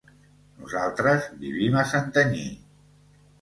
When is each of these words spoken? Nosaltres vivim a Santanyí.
Nosaltres 0.61 1.27
vivim 1.43 1.77
a 1.83 1.85
Santanyí. 1.91 2.49